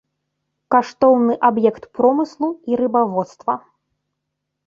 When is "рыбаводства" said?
2.81-3.53